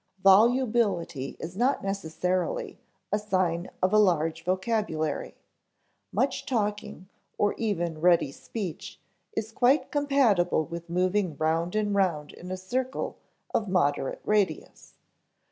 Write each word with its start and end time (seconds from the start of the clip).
Volubility 0.23 1.37
is 1.39 1.55
not 1.55 1.83
necessarily 1.83 2.79
a 3.11 3.19
sign 3.19 3.69
of 3.83 3.93
a 3.93 3.99
large 3.99 4.43
vocabulary; 4.43 5.35
much 6.11 6.43
talking 6.47 7.07
or 7.37 7.53
even 7.53 8.01
ready 8.01 8.31
speech 8.31 8.99
is 9.37 9.51
quite 9.51 9.91
compatible 9.91 10.65
with 10.65 10.89
moving 10.89 11.37
round 11.37 11.75
and 11.75 11.93
round 11.93 12.31
in 12.33 12.49
a 12.49 12.57
circle 12.57 13.19
of 13.53 13.67
moderate 13.69 14.21
radius. 14.25 14.95